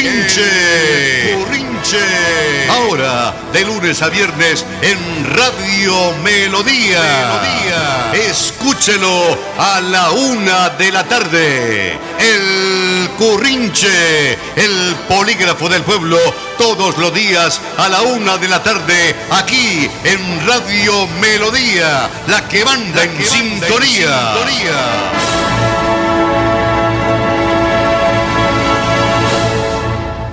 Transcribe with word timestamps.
Currinche. 0.00 1.34
Currinche. 1.34 2.68
Ahora, 2.70 3.34
de 3.52 3.64
lunes 3.66 4.00
a 4.00 4.08
viernes 4.08 4.64
en 4.80 4.98
Radio 5.36 6.14
Melodía. 6.22 7.02
Melodía. 7.02 8.30
Escúchelo 8.30 9.38
a 9.58 9.80
la 9.82 10.10
una 10.12 10.70
de 10.70 10.90
la 10.90 11.04
tarde. 11.04 11.98
El 12.18 13.10
Currinche, 13.18 14.38
el 14.56 14.94
polígrafo 15.06 15.68
del 15.68 15.82
pueblo, 15.82 16.18
todos 16.56 16.96
los 16.96 17.12
días 17.12 17.60
a 17.76 17.90
la 17.90 18.00
una 18.00 18.38
de 18.38 18.48
la 18.48 18.62
tarde, 18.62 19.14
aquí 19.30 19.90
en 20.04 20.46
Radio 20.46 21.06
Melodía, 21.20 22.08
la 22.26 22.48
que 22.48 22.64
manda 22.64 23.04
en 23.04 23.22
sintonía. 23.22 24.32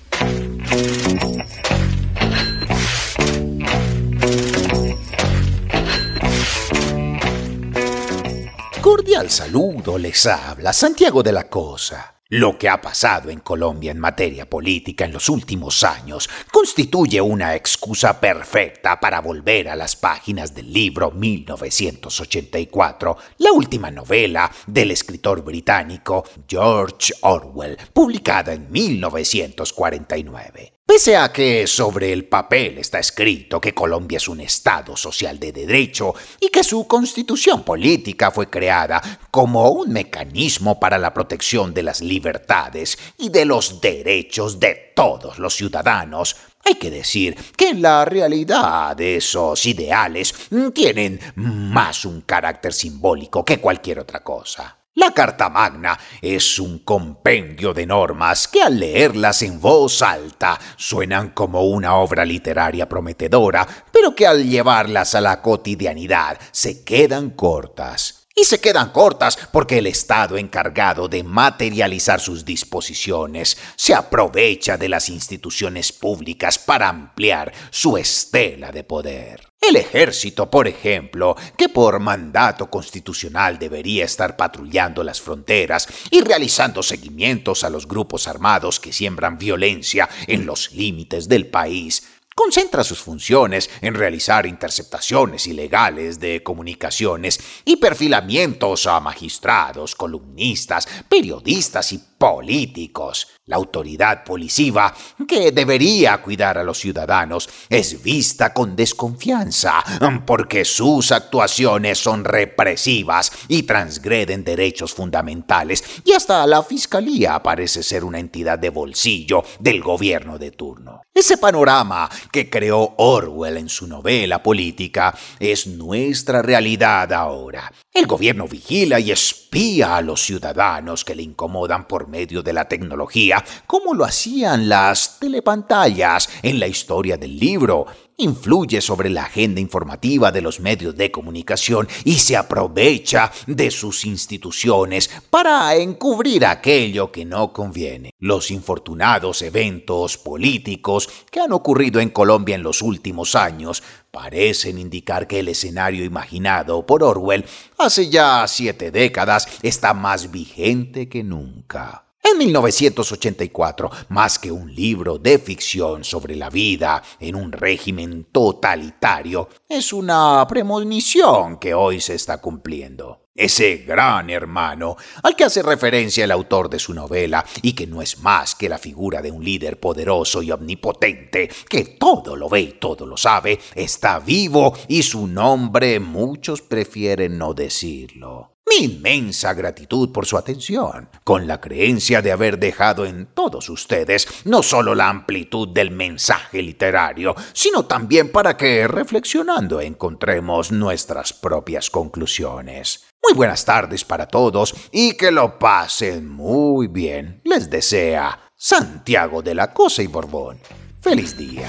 Cordial 8.80 9.30
saludo 9.30 9.98
les 9.98 10.26
habla 10.26 10.72
Santiago 10.72 11.22
de 11.22 11.32
la 11.32 11.48
Cosa. 11.48 12.13
Lo 12.36 12.58
que 12.58 12.68
ha 12.68 12.80
pasado 12.80 13.30
en 13.30 13.38
Colombia 13.38 13.92
en 13.92 14.00
materia 14.00 14.50
política 14.50 15.04
en 15.04 15.12
los 15.12 15.28
últimos 15.28 15.84
años 15.84 16.28
constituye 16.50 17.20
una 17.20 17.54
excusa 17.54 18.18
perfecta 18.18 18.98
para 18.98 19.20
volver 19.20 19.68
a 19.68 19.76
las 19.76 19.94
páginas 19.94 20.52
del 20.52 20.72
libro 20.72 21.12
1984, 21.12 23.16
la 23.38 23.52
última 23.52 23.92
novela 23.92 24.50
del 24.66 24.90
escritor 24.90 25.44
británico 25.44 26.24
George 26.48 27.14
Orwell, 27.20 27.78
publicada 27.92 28.52
en 28.52 28.68
1949. 28.68 30.73
Pese 30.86 31.16
a 31.16 31.32
que 31.32 31.66
sobre 31.66 32.12
el 32.12 32.26
papel 32.26 32.76
está 32.76 32.98
escrito 32.98 33.58
que 33.58 33.72
Colombia 33.72 34.18
es 34.18 34.28
un 34.28 34.40
Estado 34.40 34.94
social 34.98 35.40
de 35.40 35.50
derecho 35.50 36.14
y 36.38 36.50
que 36.50 36.62
su 36.62 36.86
constitución 36.86 37.64
política 37.64 38.30
fue 38.30 38.50
creada 38.50 39.00
como 39.30 39.70
un 39.70 39.90
mecanismo 39.90 40.78
para 40.78 40.98
la 40.98 41.14
protección 41.14 41.72
de 41.72 41.84
las 41.84 42.02
libertades 42.02 42.98
y 43.16 43.30
de 43.30 43.46
los 43.46 43.80
derechos 43.80 44.60
de 44.60 44.92
todos 44.94 45.38
los 45.38 45.56
ciudadanos, 45.56 46.36
hay 46.62 46.74
que 46.74 46.90
decir 46.90 47.34
que 47.56 47.70
en 47.70 47.80
la 47.80 48.04
realidad 48.04 49.00
esos 49.00 49.64
ideales 49.64 50.34
tienen 50.74 51.18
más 51.34 52.04
un 52.04 52.20
carácter 52.20 52.74
simbólico 52.74 53.42
que 53.42 53.58
cualquier 53.58 54.00
otra 54.00 54.22
cosa. 54.22 54.83
La 54.96 55.10
Carta 55.10 55.48
Magna 55.48 55.98
es 56.22 56.60
un 56.60 56.78
compendio 56.78 57.74
de 57.74 57.84
normas 57.84 58.46
que 58.46 58.62
al 58.62 58.78
leerlas 58.78 59.42
en 59.42 59.60
voz 59.60 60.02
alta 60.02 60.56
suenan 60.76 61.30
como 61.30 61.64
una 61.64 61.96
obra 61.96 62.24
literaria 62.24 62.88
prometedora, 62.88 63.66
pero 63.90 64.14
que 64.14 64.24
al 64.24 64.48
llevarlas 64.48 65.16
a 65.16 65.20
la 65.20 65.42
cotidianidad 65.42 66.38
se 66.52 66.84
quedan 66.84 67.30
cortas. 67.30 68.28
Y 68.36 68.44
se 68.44 68.60
quedan 68.60 68.90
cortas 68.90 69.36
porque 69.50 69.78
el 69.78 69.88
Estado 69.88 70.36
encargado 70.36 71.08
de 71.08 71.24
materializar 71.24 72.20
sus 72.20 72.44
disposiciones 72.44 73.56
se 73.74 73.94
aprovecha 73.94 74.76
de 74.76 74.88
las 74.88 75.08
instituciones 75.08 75.90
públicas 75.92 76.58
para 76.58 76.88
ampliar 76.88 77.52
su 77.70 77.96
estela 77.96 78.70
de 78.70 78.84
poder. 78.84 79.53
El 79.66 79.76
ejército, 79.76 80.50
por 80.50 80.68
ejemplo, 80.68 81.36
que 81.56 81.70
por 81.70 81.98
mandato 81.98 82.68
constitucional 82.68 83.58
debería 83.58 84.04
estar 84.04 84.36
patrullando 84.36 85.02
las 85.02 85.22
fronteras 85.22 85.88
y 86.10 86.20
realizando 86.20 86.82
seguimientos 86.82 87.64
a 87.64 87.70
los 87.70 87.88
grupos 87.88 88.28
armados 88.28 88.78
que 88.78 88.92
siembran 88.92 89.38
violencia 89.38 90.08
en 90.26 90.44
los 90.44 90.72
límites 90.72 91.28
del 91.28 91.46
país, 91.46 92.06
concentra 92.34 92.84
sus 92.84 92.98
funciones 93.00 93.70
en 93.80 93.94
realizar 93.94 94.44
interceptaciones 94.44 95.46
ilegales 95.46 96.20
de 96.20 96.42
comunicaciones 96.42 97.40
y 97.64 97.76
perfilamientos 97.76 98.86
a 98.86 99.00
magistrados, 99.00 99.94
columnistas, 99.94 100.86
periodistas 101.08 101.92
y 101.92 102.00
políticos. 102.18 103.28
La 103.46 103.56
autoridad 103.56 104.24
policiva, 104.24 104.94
que 105.28 105.52
debería 105.52 106.16
cuidar 106.22 106.56
a 106.56 106.64
los 106.64 106.78
ciudadanos, 106.78 107.46
es 107.68 108.02
vista 108.02 108.54
con 108.54 108.74
desconfianza 108.74 109.84
porque 110.24 110.64
sus 110.64 111.12
actuaciones 111.12 111.98
son 111.98 112.24
represivas 112.24 113.30
y 113.48 113.64
transgreden 113.64 114.44
derechos 114.44 114.94
fundamentales 114.94 115.84
y 116.06 116.12
hasta 116.12 116.46
la 116.46 116.62
fiscalía 116.62 117.42
parece 117.42 117.82
ser 117.82 118.02
una 118.04 118.18
entidad 118.18 118.58
de 118.58 118.70
bolsillo 118.70 119.44
del 119.58 119.82
gobierno 119.82 120.38
de 120.38 120.50
turno. 120.52 121.02
Ese 121.12 121.36
panorama 121.36 122.08
que 122.32 122.48
creó 122.48 122.94
Orwell 122.96 123.58
en 123.58 123.68
su 123.68 123.86
novela 123.86 124.42
política 124.42 125.14
es 125.38 125.66
nuestra 125.66 126.40
realidad 126.40 127.12
ahora. 127.12 127.70
El 127.92 128.06
gobierno 128.06 128.48
vigila 128.48 128.98
y 128.98 129.12
espía 129.54 129.96
a 129.96 130.02
los 130.02 130.20
ciudadanos 130.20 131.04
que 131.04 131.14
le 131.14 131.22
incomodan 131.22 131.86
por 131.86 132.08
medio 132.08 132.42
de 132.42 132.52
la 132.52 132.66
tecnología, 132.66 133.44
como 133.68 133.94
lo 133.94 134.04
hacían 134.04 134.68
las 134.68 135.20
telepantallas 135.20 136.28
en 136.42 136.58
la 136.58 136.66
historia 136.66 137.16
del 137.16 137.38
libro. 137.38 137.86
Influye 138.16 138.80
sobre 138.80 139.10
la 139.10 139.24
agenda 139.24 139.60
informativa 139.60 140.30
de 140.30 140.40
los 140.40 140.60
medios 140.60 140.96
de 140.96 141.10
comunicación 141.10 141.88
y 142.04 142.14
se 142.14 142.36
aprovecha 142.36 143.32
de 143.48 143.72
sus 143.72 144.04
instituciones 144.04 145.10
para 145.30 145.74
encubrir 145.74 146.46
aquello 146.46 147.10
que 147.10 147.24
no 147.24 147.52
conviene. 147.52 148.10
Los 148.20 148.52
infortunados 148.52 149.42
eventos 149.42 150.16
políticos 150.16 151.08
que 151.28 151.40
han 151.40 151.52
ocurrido 151.52 152.00
en 152.00 152.10
Colombia 152.10 152.54
en 152.54 152.62
los 152.62 152.82
últimos 152.82 153.34
años 153.34 153.82
parecen 154.12 154.78
indicar 154.78 155.26
que 155.26 155.40
el 155.40 155.48
escenario 155.48 156.04
imaginado 156.04 156.86
por 156.86 157.02
Orwell 157.02 157.44
hace 157.78 158.10
ya 158.10 158.46
siete 158.46 158.92
décadas 158.92 159.48
está 159.60 159.92
más 159.92 160.30
vigente 160.30 161.08
que 161.08 161.24
nunca. 161.24 162.04
En 162.26 162.38
1984, 162.38 163.90
más 164.08 164.38
que 164.38 164.50
un 164.50 164.74
libro 164.74 165.18
de 165.18 165.38
ficción 165.38 166.04
sobre 166.04 166.34
la 166.34 166.48
vida 166.48 167.02
en 167.20 167.36
un 167.36 167.52
régimen 167.52 168.28
totalitario, 168.32 169.50
es 169.68 169.92
una 169.92 170.46
premonición 170.48 171.58
que 171.58 171.74
hoy 171.74 172.00
se 172.00 172.14
está 172.14 172.40
cumpliendo. 172.40 173.26
Ese 173.34 173.84
gran 173.86 174.30
hermano 174.30 174.96
al 175.22 175.36
que 175.36 175.44
hace 175.44 175.62
referencia 175.62 176.24
el 176.24 176.30
autor 176.30 176.70
de 176.70 176.78
su 176.78 176.94
novela 176.94 177.44
y 177.60 177.74
que 177.74 177.86
no 177.86 178.00
es 178.00 178.18
más 178.20 178.54
que 178.54 178.70
la 178.70 178.78
figura 178.78 179.20
de 179.20 179.30
un 179.30 179.44
líder 179.44 179.78
poderoso 179.78 180.40
y 180.40 180.50
omnipotente 180.50 181.50
que 181.68 181.84
todo 181.84 182.36
lo 182.36 182.48
ve 182.48 182.60
y 182.60 182.72
todo 182.80 183.04
lo 183.04 183.18
sabe, 183.18 183.58
está 183.74 184.18
vivo 184.18 184.72
y 184.88 185.02
su 185.02 185.26
nombre 185.26 186.00
muchos 186.00 186.62
prefieren 186.62 187.36
no 187.36 187.52
decirlo 187.52 188.53
mi 188.70 188.84
inmensa 188.84 189.52
gratitud 189.54 190.10
por 190.10 190.26
su 190.26 190.36
atención, 190.36 191.08
con 191.22 191.46
la 191.46 191.60
creencia 191.60 192.22
de 192.22 192.32
haber 192.32 192.58
dejado 192.58 193.04
en 193.04 193.26
todos 193.26 193.68
ustedes 193.68 194.26
no 194.44 194.62
solo 194.62 194.94
la 194.94 195.08
amplitud 195.08 195.68
del 195.68 195.90
mensaje 195.90 196.62
literario, 196.62 197.34
sino 197.52 197.84
también 197.84 198.32
para 198.32 198.56
que, 198.56 198.88
reflexionando, 198.88 199.80
encontremos 199.80 200.72
nuestras 200.72 201.32
propias 201.32 201.90
conclusiones. 201.90 203.04
Muy 203.22 203.34
buenas 203.34 203.64
tardes 203.64 204.04
para 204.04 204.26
todos 204.26 204.74
y 204.92 205.16
que 205.16 205.30
lo 205.30 205.58
pasen 205.58 206.28
muy 206.28 206.88
bien. 206.88 207.40
Les 207.44 207.70
desea 207.70 208.50
Santiago 208.56 209.42
de 209.42 209.54
la 209.54 209.72
Cosa 209.72 210.02
y 210.02 210.06
Borbón. 210.06 210.58
Feliz 211.00 211.36
día. 211.36 211.68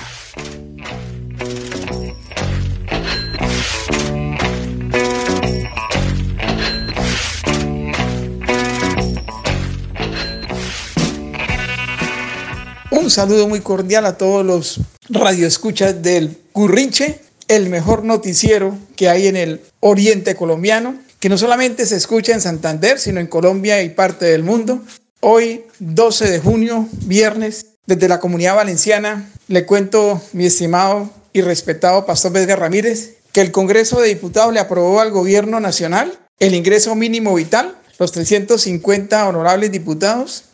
Un 12.92 13.10
saludo 13.10 13.48
muy 13.48 13.62
cordial 13.62 14.06
a 14.06 14.18
todos 14.18 14.46
los 14.46 14.80
radioescuchas 15.10 16.04
del 16.04 16.38
Currinche, 16.52 17.20
el 17.48 17.70
mejor 17.70 18.04
noticiero 18.04 18.78
que 18.96 19.10
hay 19.10 19.28
en 19.28 19.36
el 19.36 19.62
oriente 19.80 20.36
colombiano, 20.36 20.96
que 21.20 21.30
no 21.30 21.38
solamente 21.38 21.86
se 21.88 21.96
escucha 21.96 22.34
en 22.34 22.42
Santander, 22.42 23.00
sino 23.00 23.20
en 23.20 23.28
Colombia 23.28 23.82
y 23.82 23.90
parte 23.90 24.26
del 24.26 24.44
mundo. 24.44 24.82
Hoy, 25.20 25.66
12 25.80 26.30
de 26.30 26.40
junio, 26.40 26.88
viernes, 27.06 27.66
desde 27.88 28.08
la 28.08 28.20
comunidad 28.20 28.56
valenciana, 28.56 29.32
le 29.48 29.66
cuento, 29.66 30.22
mi 30.34 30.46
estimado 30.46 31.10
y 31.34 31.42
respetado 31.42 32.06
Pastor 32.06 32.34
Vedga 32.34 32.56
Ramírez, 32.56 33.16
que 33.32 33.42
el 33.42 33.52
Congreso 33.52 34.00
de 34.00 34.10
Diputados 34.10 34.54
le 34.54 34.60
aprobó 34.60 35.00
al 35.00 35.12
Gobierno 35.12 35.60
Nacional 35.60 36.18
el 36.40 36.54
ingreso 36.54 36.94
mínimo 36.96 37.34
vital, 37.34 37.76
los 37.98 38.12
350 38.12 39.28
honorables 39.28 39.72
diputados 39.72 40.46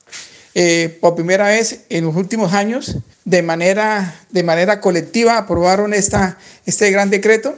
eh, 0.53 0.97
por 1.01 1.15
primera 1.15 1.47
vez 1.47 1.81
en 1.89 2.05
los 2.05 2.15
últimos 2.15 2.53
años, 2.53 2.97
de 3.25 3.41
manera, 3.41 4.19
de 4.29 4.43
manera 4.43 4.81
colectiva, 4.81 5.37
aprobaron 5.37 5.93
esta, 5.93 6.37
este 6.65 6.91
gran 6.91 7.09
decreto, 7.09 7.55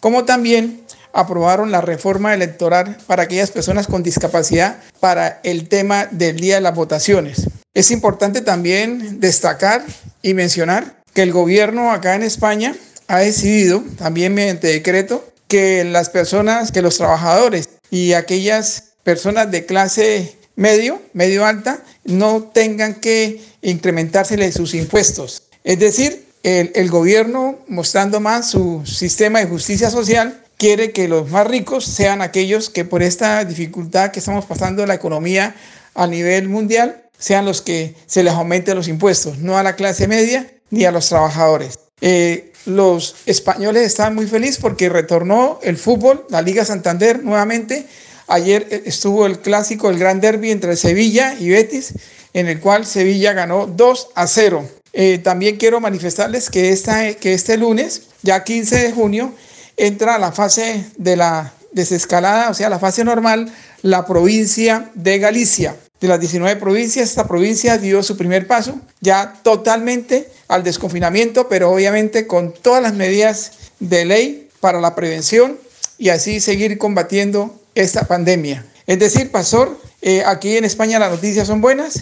como 0.00 0.24
también 0.24 0.84
aprobaron 1.14 1.70
la 1.70 1.80
reforma 1.80 2.34
electoral 2.34 2.98
para 3.06 3.22
aquellas 3.22 3.50
personas 3.50 3.86
con 3.86 4.02
discapacidad 4.02 4.78
para 5.00 5.40
el 5.44 5.68
tema 5.68 6.06
del 6.06 6.36
día 6.36 6.56
de 6.56 6.60
las 6.60 6.74
votaciones. 6.74 7.48
Es 7.72 7.90
importante 7.90 8.40
también 8.40 9.20
destacar 9.20 9.84
y 10.22 10.34
mencionar 10.34 11.02
que 11.14 11.22
el 11.22 11.32
gobierno 11.32 11.92
acá 11.92 12.14
en 12.16 12.24
España 12.24 12.74
ha 13.06 13.18
decidido, 13.18 13.82
también 13.96 14.34
mediante 14.34 14.68
decreto, 14.68 15.24
que 15.48 15.84
las 15.84 16.10
personas, 16.10 16.72
que 16.72 16.82
los 16.82 16.96
trabajadores 16.98 17.68
y 17.90 18.14
aquellas 18.14 18.94
personas 19.04 19.50
de 19.50 19.66
clase 19.66 20.36
medio, 20.56 21.00
medio 21.12 21.44
alta, 21.44 21.82
no 22.04 22.42
tengan 22.42 22.94
que 22.94 23.40
incrementársele 23.62 24.52
sus 24.52 24.74
impuestos. 24.74 25.42
Es 25.64 25.78
decir, 25.78 26.26
el, 26.42 26.72
el, 26.74 26.90
gobierno, 26.90 27.58
mostrando 27.68 28.20
más 28.20 28.50
su 28.50 28.82
sistema 28.84 29.40
de 29.40 29.46
justicia 29.46 29.90
social, 29.90 30.42
quiere 30.58 30.92
que 30.92 31.08
los 31.08 31.30
más 31.30 31.46
ricos 31.46 31.84
sean 31.84 32.22
aquellos 32.22 32.70
que 32.70 32.84
por 32.84 33.02
esta 33.02 33.44
dificultad 33.44 34.10
que 34.10 34.18
estamos 34.18 34.44
pasando 34.44 34.82
en 34.82 34.88
la 34.88 34.94
economía 34.94 35.54
a 35.94 36.06
nivel 36.06 36.48
mundial, 36.48 37.04
sean 37.18 37.44
los 37.44 37.62
que 37.62 37.94
se 38.06 38.22
les 38.22 38.34
aumente 38.34 38.74
los 38.74 38.88
impuestos, 38.88 39.38
no 39.38 39.56
a 39.56 39.62
la 39.62 39.76
clase 39.76 40.08
media 40.08 40.50
ni 40.70 40.84
a 40.84 40.92
los 40.92 41.08
trabajadores. 41.08 41.78
Eh, 42.00 42.52
los 42.66 43.16
españoles 43.26 43.82
están 43.82 44.14
muy 44.14 44.26
felices 44.26 44.58
porque 44.60 44.88
retornó 44.88 45.58
el 45.62 45.76
fútbol, 45.76 46.26
la 46.30 46.42
Liga 46.42 46.64
Santander 46.64 47.22
nuevamente. 47.22 47.86
Ayer 48.26 48.66
eh, 48.70 48.82
estuvo 48.86 49.26
el 49.26 49.40
clásico, 49.40 49.90
el 49.90 49.98
gran 49.98 50.20
derby 50.20 50.50
entre 50.50 50.76
Sevilla 50.76 51.34
y 51.38 51.50
Betis, 51.50 51.94
en 52.32 52.48
el 52.48 52.60
cual 52.60 52.86
Sevilla 52.86 53.32
ganó 53.32 53.66
2 53.66 54.08
a 54.14 54.26
0. 54.26 54.68
Eh, 54.92 55.18
también 55.18 55.56
quiero 55.56 55.80
manifestarles 55.80 56.50
que, 56.50 56.70
esta, 56.70 57.14
que 57.14 57.34
este 57.34 57.56
lunes, 57.56 58.02
ya 58.22 58.44
15 58.44 58.76
de 58.76 58.92
junio, 58.92 59.32
entra 59.76 60.14
a 60.14 60.18
la 60.18 60.32
fase 60.32 60.84
de 60.96 61.16
la 61.16 61.52
desescalada, 61.72 62.50
o 62.50 62.54
sea, 62.54 62.68
la 62.68 62.78
fase 62.78 63.04
normal, 63.04 63.52
la 63.82 64.06
provincia 64.06 64.90
de 64.94 65.18
Galicia. 65.18 65.76
De 66.00 66.08
las 66.08 66.20
19 66.20 66.60
provincias, 66.60 67.08
esta 67.08 67.26
provincia 67.26 67.78
dio 67.78 68.02
su 68.02 68.16
primer 68.16 68.46
paso, 68.46 68.78
ya 69.00 69.40
totalmente 69.42 70.28
al 70.48 70.62
desconfinamiento, 70.62 71.48
pero 71.48 71.70
obviamente 71.70 72.26
con 72.26 72.52
todas 72.52 72.82
las 72.82 72.94
medidas 72.94 73.52
de 73.80 74.04
ley 74.04 74.48
para 74.60 74.80
la 74.80 74.94
prevención 74.94 75.58
y 75.98 76.10
así 76.10 76.40
seguir 76.40 76.78
combatiendo 76.78 77.58
esta 77.74 78.06
pandemia. 78.06 78.64
Es 78.86 78.98
decir, 78.98 79.30
Pastor, 79.30 79.78
eh, 80.02 80.22
aquí 80.26 80.56
en 80.56 80.64
España 80.64 80.98
las 80.98 81.10
noticias 81.10 81.46
son 81.46 81.60
buenas, 81.60 81.98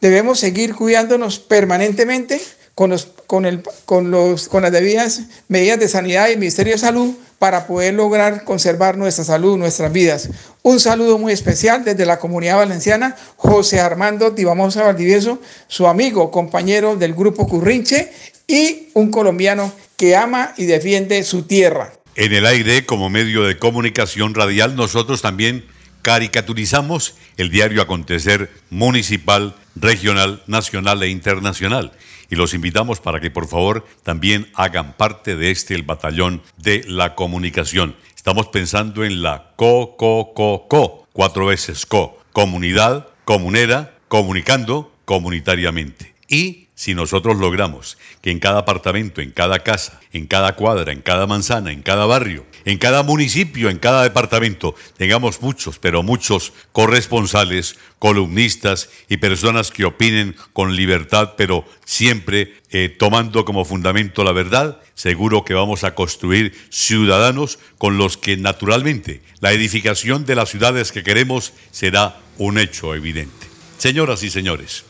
debemos 0.00 0.38
seguir 0.38 0.74
cuidándonos 0.74 1.38
permanentemente 1.38 2.40
con, 2.74 2.90
los, 2.90 3.06
con, 3.26 3.46
el, 3.46 3.62
con, 3.84 4.10
los, 4.10 4.48
con 4.48 4.62
las 4.62 4.72
debidas 4.72 5.22
medidas 5.48 5.78
de 5.78 5.88
sanidad 5.88 6.28
y 6.28 6.36
Ministerio 6.36 6.74
de 6.74 6.78
Salud 6.78 7.14
para 7.38 7.66
poder 7.66 7.94
lograr 7.94 8.44
conservar 8.44 8.96
nuestra 8.96 9.24
salud, 9.24 9.58
nuestras 9.58 9.92
vidas. 9.92 10.28
Un 10.62 10.80
saludo 10.80 11.18
muy 11.18 11.32
especial 11.32 11.84
desde 11.84 12.06
la 12.06 12.18
comunidad 12.18 12.56
valenciana, 12.56 13.14
José 13.36 13.80
Armando 13.80 14.32
Tibamosa 14.32 14.84
Valdivieso, 14.84 15.38
su 15.68 15.86
amigo, 15.86 16.30
compañero 16.30 16.96
del 16.96 17.14
grupo 17.14 17.46
Currinche 17.46 18.10
y 18.46 18.88
un 18.94 19.10
colombiano 19.10 19.72
que 19.96 20.16
ama 20.16 20.54
y 20.56 20.66
defiende 20.66 21.22
su 21.24 21.42
tierra. 21.42 21.92
En 22.16 22.32
el 22.32 22.46
aire, 22.46 22.86
como 22.86 23.10
medio 23.10 23.42
de 23.44 23.58
comunicación 23.58 24.34
radial, 24.34 24.74
nosotros 24.74 25.20
también 25.20 25.66
caricaturizamos 26.00 27.14
el 27.36 27.50
diario 27.50 27.82
acontecer 27.82 28.50
municipal, 28.70 29.54
regional, 29.74 30.42
nacional 30.46 31.02
e 31.02 31.10
internacional 31.10 31.92
y 32.30 32.36
los 32.36 32.54
invitamos 32.54 33.00
para 33.00 33.20
que 33.20 33.30
por 33.30 33.48
favor 33.48 33.86
también 34.02 34.48
hagan 34.54 34.94
parte 34.96 35.36
de 35.36 35.50
este 35.50 35.74
el 35.74 35.82
batallón 35.82 36.42
de 36.56 36.84
la 36.86 37.14
comunicación. 37.14 37.96
Estamos 38.16 38.48
pensando 38.48 39.04
en 39.04 39.22
la 39.22 39.52
co, 39.56 39.96
co, 39.98 40.32
co, 40.34 40.66
co, 40.68 41.06
cuatro 41.12 41.46
veces 41.46 41.84
co, 41.84 42.18
comunidad, 42.32 43.08
comunera, 43.24 43.94
comunicando 44.08 44.92
comunitariamente. 45.04 46.14
Y 46.28 46.65
si 46.76 46.94
nosotros 46.94 47.38
logramos 47.38 47.96
que 48.20 48.30
en 48.30 48.38
cada 48.38 48.58
apartamento, 48.58 49.22
en 49.22 49.30
cada 49.30 49.60
casa, 49.60 49.98
en 50.12 50.26
cada 50.26 50.56
cuadra, 50.56 50.92
en 50.92 51.00
cada 51.00 51.26
manzana, 51.26 51.72
en 51.72 51.80
cada 51.80 52.04
barrio, 52.04 52.44
en 52.66 52.76
cada 52.76 53.02
municipio, 53.02 53.70
en 53.70 53.78
cada 53.78 54.02
departamento, 54.02 54.74
tengamos 54.98 55.40
muchos, 55.40 55.78
pero 55.78 56.02
muchos 56.02 56.52
corresponsales, 56.72 57.78
columnistas 57.98 58.90
y 59.08 59.16
personas 59.16 59.70
que 59.70 59.86
opinen 59.86 60.36
con 60.52 60.76
libertad, 60.76 61.32
pero 61.38 61.64
siempre 61.86 62.54
eh, 62.70 62.90
tomando 62.90 63.46
como 63.46 63.64
fundamento 63.64 64.22
la 64.22 64.32
verdad, 64.32 64.78
seguro 64.94 65.46
que 65.46 65.54
vamos 65.54 65.82
a 65.82 65.94
construir 65.94 66.52
ciudadanos 66.68 67.58
con 67.78 67.96
los 67.96 68.18
que 68.18 68.36
naturalmente 68.36 69.22
la 69.40 69.52
edificación 69.52 70.26
de 70.26 70.34
las 70.34 70.50
ciudades 70.50 70.92
que 70.92 71.02
queremos 71.02 71.54
será 71.70 72.20
un 72.36 72.58
hecho 72.58 72.94
evidente. 72.94 73.46
Señoras 73.78 74.22
y 74.22 74.30
señores, 74.30 74.84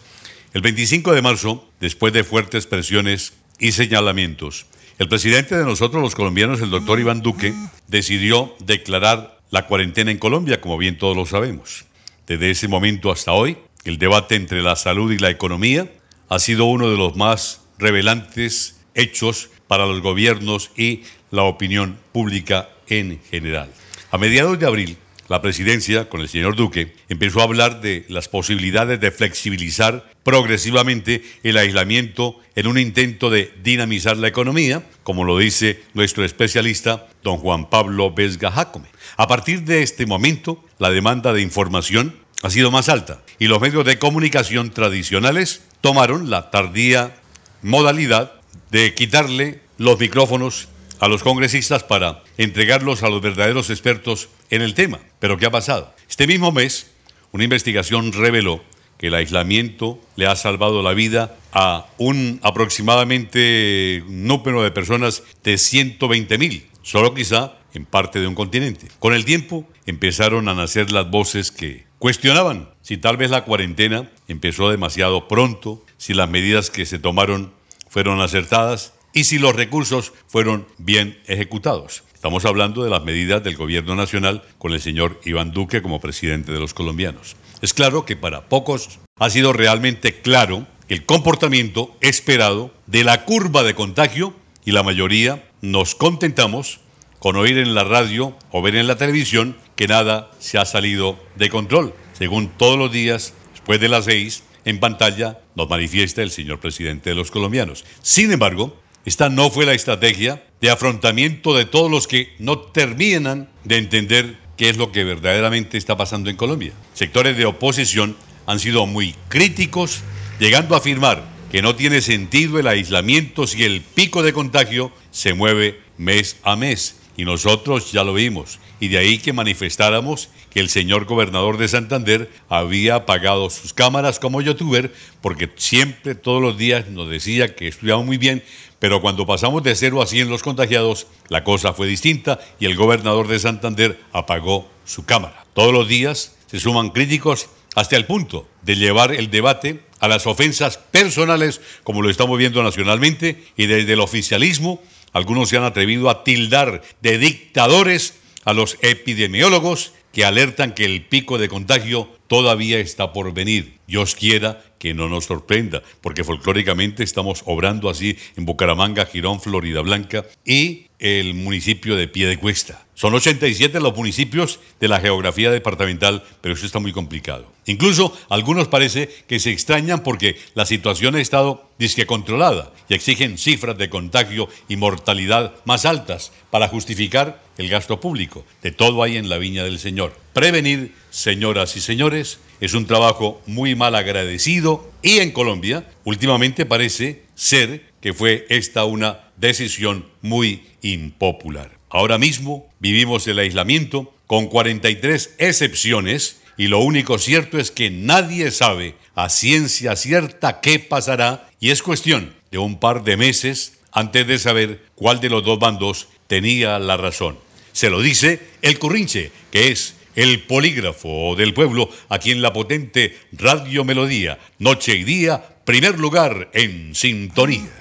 el 0.56 0.62
25 0.62 1.12
de 1.12 1.20
marzo, 1.20 1.68
después 1.80 2.14
de 2.14 2.25
fuertes 2.25 2.66
presiones 2.66 3.34
y 3.58 3.72
señalamientos, 3.72 4.64
el 4.96 5.06
presidente 5.06 5.54
de 5.54 5.66
nosotros 5.66 6.02
los 6.02 6.14
colombianos, 6.14 6.62
el 6.62 6.70
doctor 6.70 6.98
Iván 6.98 7.20
Duque, 7.20 7.52
decidió 7.88 8.56
declarar 8.64 9.38
la 9.50 9.66
cuarentena 9.66 10.10
en 10.10 10.16
Colombia, 10.16 10.62
como 10.62 10.78
bien 10.78 10.96
todos 10.96 11.14
lo 11.14 11.26
sabemos. 11.26 11.84
Desde 12.26 12.50
ese 12.50 12.68
momento 12.68 13.12
hasta 13.12 13.32
hoy, 13.32 13.58
el 13.84 13.98
debate 13.98 14.34
entre 14.34 14.62
la 14.62 14.76
salud 14.76 15.12
y 15.12 15.18
la 15.18 15.28
economía 15.28 15.92
ha 16.30 16.38
sido 16.38 16.64
uno 16.64 16.88
de 16.88 16.96
los 16.96 17.16
más 17.16 17.60
revelantes 17.78 18.80
hechos 18.94 19.50
para 19.68 19.84
los 19.84 20.00
gobiernos 20.00 20.70
y 20.75 21.02
la 21.30 21.42
opinión 21.42 21.98
pública 22.12 22.70
en 22.88 23.20
general. 23.30 23.68
A 24.10 24.16
mediados 24.16 24.58
de 24.58 24.64
abril, 24.64 24.96
la 25.28 25.42
presidencia, 25.42 26.09
con 26.09 26.21
el 26.21 26.28
señor 26.28 26.56
Duque, 26.56 26.95
empezó 27.09 27.40
a 27.40 27.45
hablar 27.45 27.80
de 27.80 28.04
las 28.09 28.28
posibilidades 28.28 29.00
de 29.00 29.11
flexibilizar 29.11 30.09
progresivamente 30.23 31.23
el 31.42 31.56
aislamiento 31.56 32.38
en 32.54 32.66
un 32.66 32.78
intento 32.78 33.30
de 33.30 33.52
dinamizar 33.62 34.16
la 34.16 34.28
economía, 34.28 34.85
como 35.02 35.25
lo 35.25 35.38
dice 35.38 35.83
nuestro 35.95 36.25
especialista, 36.25 37.06
don 37.23 37.38
Juan 37.38 37.68
Pablo 37.68 38.12
Vesga 38.12 38.50
Jacome. 38.50 38.88
A 39.16 39.26
partir 39.26 39.62
de 39.62 39.83
este 39.83 40.06
momento, 40.06 40.64
la 40.78 40.90
demanda 40.90 41.33
de 41.33 41.42
información 41.42 42.16
ha 42.42 42.50
sido 42.50 42.71
más 42.71 42.88
alta 42.88 43.23
y 43.38 43.47
los 43.47 43.61
medios 43.61 43.85
de 43.85 43.99
comunicación 43.99 44.71
tradicionales 44.71 45.62
tomaron 45.80 46.30
la 46.30 46.50
tardía 46.50 47.14
modalidad 47.62 48.33
de 48.71 48.95
quitarle 48.95 49.61
los 49.78 49.99
micrófonos 49.99 50.68
a 51.00 51.08
los 51.08 51.22
congresistas 51.22 51.84
para 51.84 52.22
entregarlos 52.38 53.02
a 53.02 53.10
los 53.10 53.20
verdaderos 53.22 53.70
expertos 53.70 54.28
en 54.50 54.62
el 54.62 54.74
tema. 54.74 55.00
Pero 55.18 55.36
¿qué 55.38 55.46
ha 55.46 55.50
pasado? 55.50 55.94
Este 56.08 56.26
mismo 56.26 56.52
mes, 56.52 56.90
una 57.32 57.44
investigación 57.44 58.12
reveló 58.12 58.62
que 58.98 59.08
el 59.08 59.14
aislamiento 59.14 60.00
le 60.16 60.26
ha 60.26 60.36
salvado 60.36 60.82
la 60.82 60.94
vida 60.94 61.36
a 61.52 61.86
un 61.98 62.40
aproximadamente 62.42 64.02
número 64.08 64.62
de 64.62 64.70
personas 64.70 65.22
de 65.44 65.58
120 65.58 66.38
mil, 66.38 66.66
solo 66.82 67.14
quizá 67.14 67.54
en 67.74 67.84
parte 67.84 68.20
de 68.20 68.26
un 68.26 68.34
continente. 68.34 68.88
Con 68.98 69.12
el 69.12 69.24
tiempo 69.24 69.66
empezaron 69.84 70.48
a 70.48 70.54
nacer 70.54 70.92
las 70.92 71.10
voces 71.10 71.52
que 71.52 71.84
cuestionaban 71.98 72.70
si 72.80 72.96
tal 72.96 73.16
vez 73.16 73.30
la 73.30 73.44
cuarentena 73.44 74.10
empezó 74.28 74.70
demasiado 74.70 75.28
pronto, 75.28 75.84
si 75.98 76.14
las 76.14 76.30
medidas 76.30 76.70
que 76.70 76.86
se 76.86 76.98
tomaron 76.98 77.52
fueron 77.88 78.20
acertadas 78.20 78.94
y 79.16 79.25
si 79.25 79.38
los 79.38 79.56
recursos 79.56 80.12
fueron 80.26 80.66
bien 80.76 81.18
ejecutados. 81.26 82.04
Estamos 82.12 82.44
hablando 82.44 82.85
de 82.85 82.90
las 82.90 83.02
medidas 83.02 83.42
del 83.42 83.56
gobierno 83.56 83.96
nacional 83.96 84.42
con 84.58 84.75
el 84.75 84.80
señor 84.82 85.18
Iván 85.25 85.52
Duque 85.52 85.80
como 85.80 86.02
presidente 86.02 86.52
de 86.52 86.61
los 86.61 86.75
colombianos. 86.75 87.35
Es 87.62 87.73
claro 87.73 88.04
que 88.04 88.14
para 88.14 88.50
pocos 88.50 88.99
ha 89.18 89.30
sido 89.30 89.54
realmente 89.54 90.20
claro 90.20 90.66
el 90.90 91.06
comportamiento 91.06 91.96
esperado 92.02 92.75
de 92.87 93.04
la 93.04 93.25
curva 93.25 93.62
de 93.62 93.75
contagio 93.75 94.35
y 94.66 94.73
la 94.73 94.82
mayoría 94.82 95.49
nos 95.62 95.94
contentamos 95.94 96.80
con 97.18 97.37
oír 97.37 97.56
en 97.56 97.75
la 97.75 97.85
radio 97.85 98.37
o 98.50 98.61
ver 98.61 98.76
en 98.76 98.87
la 98.87 98.96
televisión 98.96 99.56
que 99.76 99.88
nada 99.88 100.30
se 100.40 100.58
ha 100.58 100.66
salido 100.66 101.18
de 101.37 101.49
control. 101.49 101.94
Según 102.12 102.49
todos 102.49 102.78
los 102.78 102.92
días, 102.92 103.32
después 103.54 103.80
de 103.80 103.88
las 103.88 104.04
seis, 104.04 104.42
en 104.66 104.78
pantalla 104.78 105.38
nos 105.54 105.70
manifiesta 105.70 106.23
el 106.23 106.30
señor 106.30 106.61
presidente 106.61 107.08
de 107.08 107.16
los 107.16 107.30
colombianos. 107.30 107.87
Sin 108.02 108.30
embargo, 108.30 108.76
esta 109.06 109.28
no 109.28 109.50
fue 109.50 109.66
la 109.66 109.72
estrategia 109.72 110.44
de 110.60 110.68
afrontamiento 110.68 111.54
de 111.56 111.64
todos 111.64 111.88
los 111.88 112.08
que 112.08 112.34
no 112.40 112.58
terminan 112.58 113.48
de 113.62 113.78
entender 113.78 114.36
qué 114.56 114.68
es 114.68 114.76
lo 114.76 114.90
que 114.90 115.04
verdaderamente 115.04 115.78
está 115.78 115.96
pasando 115.96 116.28
en 116.28 116.36
Colombia. 116.36 116.72
Sectores 116.92 117.36
de 117.36 117.46
oposición 117.46 118.16
han 118.46 118.58
sido 118.58 118.84
muy 118.84 119.14
críticos, 119.28 120.00
llegando 120.40 120.75
a 120.75 120.78
afirmar 120.78 121.22
que 121.52 121.62
no 121.62 121.76
tiene 121.76 122.00
sentido 122.00 122.58
el 122.58 122.66
aislamiento 122.66 123.46
si 123.46 123.62
el 123.62 123.80
pico 123.80 124.25
de 124.25 124.32
contagio 124.32 124.90
se 125.12 125.34
mueve 125.34 125.80
mes 125.96 126.38
a 126.42 126.56
mes. 126.56 126.96
Y 127.16 127.25
nosotros 127.25 127.92
ya 127.92 128.04
lo 128.04 128.12
vimos. 128.12 128.58
Y 128.78 128.88
de 128.88 128.98
ahí 128.98 129.18
que 129.18 129.32
manifestáramos 129.32 130.28
que 130.50 130.60
el 130.60 130.68
señor 130.68 131.06
gobernador 131.06 131.56
de 131.56 131.68
Santander 131.68 132.30
había 132.50 132.96
apagado 132.96 133.48
sus 133.48 133.72
cámaras 133.72 134.18
como 134.18 134.42
youtuber 134.42 134.92
porque 135.22 135.48
siempre, 135.56 136.14
todos 136.14 136.42
los 136.42 136.58
días 136.58 136.88
nos 136.88 137.08
decía 137.08 137.54
que 137.54 137.68
estudiaba 137.68 138.02
muy 138.02 138.18
bien, 138.18 138.42
Pero 138.78 139.00
cuando 139.00 139.26
pasamos 139.26 139.62
de 139.62 139.75
0 139.75 140.02
a 140.02 140.06
100 140.06 140.28
los 140.28 140.42
contagiados, 140.42 141.06
la 141.28 141.45
cosa 141.45 141.73
fue 141.73 141.87
distinta 141.87 142.38
y 142.61 142.66
el 142.66 142.76
gobernador 142.76 143.28
de 143.28 143.38
Santander 143.38 144.00
apagó 144.12 144.68
su 144.85 145.04
cámara. 145.04 145.45
Todos 145.54 145.73
los 145.73 145.88
días 145.88 146.37
se 146.47 146.61
suman 146.61 146.90
críticos 146.90 147.49
hasta 147.75 147.97
el 147.97 148.06
punto 148.06 148.47
de 148.62 148.76
llevar 148.76 149.12
el 149.12 149.30
debate 149.30 149.83
a 150.00 150.09
las 150.09 150.26
ofensas 150.26 150.78
personales, 150.78 151.61
como 151.85 152.02
lo 152.02 152.11
estamos 152.11 152.38
viendo 152.38 152.62
nacionalmente, 152.62 153.45
y 153.56 153.66
desde 153.66 153.95
el 153.95 154.00
oficialismo 154.00 154.83
algunos 155.12 155.49
se 155.49 155.56
han 155.56 155.64
atrevido 155.64 156.11
a 156.11 156.25
tildar 156.25 156.83
de 157.00 157.18
dictadores 157.18 158.14
a 158.45 158.52
los 158.52 158.76
epidemiólogos 158.83 159.92
que 160.12 160.25
alertan 160.25 160.75
que 160.75 160.85
el 160.85 161.04
pico 161.04 161.38
de 161.38 161.49
contagio 161.49 162.09
todavía 162.26 162.78
está 162.78 163.12
por 163.12 163.33
venir. 163.33 163.78
Dios 163.87 164.14
quiera 164.14 164.62
que 164.78 164.95
no 164.95 165.09
nos 165.09 165.25
sorprenda, 165.25 165.83
porque 166.00 166.25
folclóricamente 166.25 167.02
estamos 167.02 167.42
obrando 167.47 167.88
así 167.88 168.16
en 168.37 168.45
Bucaramanga, 168.45 169.06
Girón, 169.06 169.40
Florida 169.40 169.80
Blanca 169.80 170.25
y 170.45 170.86
el 170.98 171.34
municipio 171.34 171.96
de 171.96 172.08
Piedecuesta. 172.08 172.86
Son 172.94 173.12
87 173.12 173.78
los 173.80 173.94
municipios 173.94 174.58
de 174.80 174.88
la 174.88 175.00
geografía 175.00 175.50
departamental, 175.50 176.24
pero 176.40 176.54
eso 176.54 176.64
está 176.64 176.78
muy 176.78 176.92
complicado. 176.92 177.52
Incluso 177.66 178.16
algunos 178.30 178.68
parece 178.68 179.10
que 179.28 179.38
se 179.38 179.50
extrañan 179.50 180.02
porque 180.02 180.36
la 180.54 180.64
situación 180.64 181.14
ha 181.14 181.20
estado 181.20 181.70
disque 181.78 182.06
controlada 182.06 182.72
y 182.88 182.94
exigen 182.94 183.36
cifras 183.36 183.76
de 183.76 183.90
contagio 183.90 184.48
y 184.68 184.76
mortalidad 184.76 185.54
más 185.66 185.84
altas 185.84 186.32
para 186.50 186.68
justificar 186.68 187.42
el 187.58 187.68
gasto 187.68 188.00
público. 188.00 188.46
De 188.62 188.72
todo 188.72 189.02
hay 189.02 189.18
en 189.18 189.28
la 189.28 189.36
viña 189.36 189.64
del 189.64 189.78
Señor. 189.78 190.16
Prevenir, 190.32 190.94
señoras 191.10 191.76
y 191.76 191.82
señores, 191.82 192.38
es 192.60 192.72
un 192.72 192.86
trabajo 192.86 193.42
muy 193.46 193.74
mal 193.74 193.94
agradecido 193.94 194.90
y 195.02 195.18
en 195.18 195.32
Colombia 195.32 195.86
últimamente 196.04 196.64
parece 196.64 197.24
ser 197.34 197.90
que 198.00 198.14
fue 198.14 198.46
esta 198.48 198.86
una 198.86 199.25
decisión 199.37 200.07
muy 200.23 200.64
impopular. 200.83 201.71
Ahora 201.90 202.19
mismo 202.19 202.66
vivimos 202.78 203.26
el 203.26 203.38
aislamiento 203.38 204.12
con 204.26 204.47
43 204.47 205.37
excepciones 205.38 206.40
y 206.57 206.69
lo 206.69 206.81
único 206.81 207.19
cierto 207.19 207.59
es 207.59 207.71
que 207.71 207.90
nadie 207.90 208.50
sabe 208.50 208.95
a 209.14 209.28
ciencia 209.28 209.95
cierta 209.97 210.61
qué 210.61 210.78
pasará 210.78 211.49
y 211.61 211.71
es 211.71 211.83
cuestión 211.83 212.35
de 212.50 212.59
un 212.59 212.78
par 212.78 213.05
de 213.05 213.16
meses 213.16 213.78
antes 213.93 214.26
de 214.26 214.38
saber 214.38 214.83
cuál 214.95 215.21
de 215.21 215.31
los 215.31 215.45
dos 215.45 215.59
bandos 215.59 216.09
tenía 216.26 216.78
la 216.78 216.97
razón. 216.97 217.38
Se 217.73 217.90
lo 217.90 218.00
dice 218.00 218.40
el 218.62 218.78
Currinche, 218.78 219.31
que 219.50 219.71
es 219.71 219.97
el 220.14 220.43
polígrafo 220.45 221.37
del 221.37 221.52
pueblo 221.55 221.90
aquí 222.09 222.31
en 222.31 222.43
la 222.43 222.52
potente 222.52 223.16
Radio 223.33 223.85
Melodía, 223.85 224.38
noche 224.59 224.97
y 224.97 225.05
día, 225.05 225.43
primer 225.64 225.99
lugar 225.99 226.50
en 226.55 226.95
sintonía. 226.95 227.81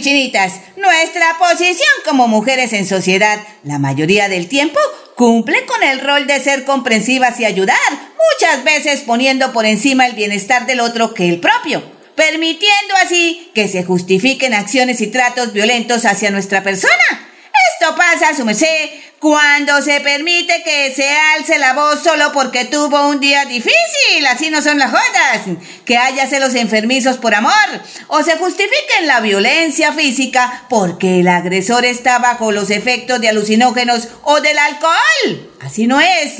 Chinitas, 0.00 0.54
nuestra 0.76 1.36
posición 1.38 1.90
como 2.04 2.28
mujeres 2.28 2.72
en 2.72 2.86
sociedad, 2.86 3.38
la 3.62 3.78
mayoría 3.78 4.28
del 4.28 4.48
tiempo, 4.48 4.78
cumple 5.16 5.64
con 5.66 5.82
el 5.82 6.00
rol 6.00 6.26
de 6.26 6.40
ser 6.40 6.64
comprensivas 6.64 7.38
y 7.40 7.44
ayudar, 7.44 7.76
muchas 7.90 8.64
veces 8.64 9.02
poniendo 9.02 9.52
por 9.52 9.66
encima 9.66 10.06
el 10.06 10.14
bienestar 10.14 10.66
del 10.66 10.80
otro 10.80 11.14
que 11.14 11.28
el 11.28 11.40
propio, 11.40 11.82
permitiendo 12.14 12.94
así 13.02 13.50
que 13.54 13.68
se 13.68 13.84
justifiquen 13.84 14.54
acciones 14.54 15.00
y 15.00 15.08
tratos 15.08 15.52
violentos 15.52 16.04
hacia 16.04 16.30
nuestra 16.30 16.62
persona. 16.62 17.30
Esto 17.80 17.94
pasa, 17.96 18.34
su 18.34 18.44
merced, 18.44 18.90
cuando 19.24 19.80
se 19.80 20.02
permite 20.02 20.62
que 20.64 20.92
se 20.94 21.08
alce 21.08 21.56
la 21.56 21.72
voz 21.72 22.02
solo 22.02 22.30
porque 22.34 22.66
tuvo 22.66 23.08
un 23.08 23.20
día 23.20 23.46
difícil, 23.46 24.26
así 24.28 24.50
no 24.50 24.60
son 24.60 24.78
las 24.78 24.90
jodas, 24.90 25.56
que 25.86 25.96
haya 25.96 26.26
celos 26.26 26.54
enfermizos 26.54 27.16
por 27.16 27.34
amor, 27.34 27.54
o 28.08 28.22
se 28.22 28.36
justifiquen 28.36 29.06
la 29.06 29.20
violencia 29.20 29.94
física 29.94 30.66
porque 30.68 31.20
el 31.20 31.28
agresor 31.28 31.86
está 31.86 32.18
bajo 32.18 32.52
los 32.52 32.68
efectos 32.68 33.18
de 33.22 33.30
alucinógenos 33.30 34.08
o 34.24 34.42
del 34.42 34.58
alcohol. 34.58 35.54
Así 35.62 35.86
no 35.86 36.02
es. 36.02 36.34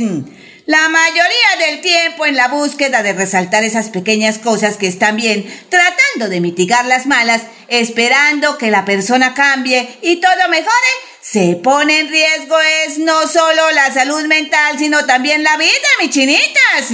La 0.67 0.89
mayoría 0.91 1.67
del 1.67 1.81
tiempo 1.81 2.27
en 2.27 2.37
la 2.37 2.49
búsqueda 2.49 3.03
de 3.03 3.15
resaltar 3.15 3.65
esas 3.65 3.89
pequeñas 3.89 4.39
cosas 4.39 4.77
que 4.77 4.89
están 4.89 5.17
bien, 5.17 5.47
tratando 5.71 6.29
de 6.29 6.41
mitigar 6.43 6.85
las 6.85 7.07
malas, 7.07 7.43
esperando 7.69 8.59
que 8.59 8.71
la 8.71 8.85
persona 8.85 9.33
cambie 9.33 9.89
y 10.03 10.17
todo 10.17 10.49
mejore, 10.51 10.71
se 11.25 11.57
pone 11.57 12.01
en 12.01 12.09
riesgo 12.11 12.55
es 12.87 12.99
no 12.99 13.27
solo 13.27 13.71
la 13.73 13.91
salud 13.95 14.27
mental, 14.27 14.79
sino 14.79 15.07
también 15.07 15.43
la 15.43 15.57
vida, 15.57 15.73
mis 15.99 16.11
chinitas. 16.11 16.91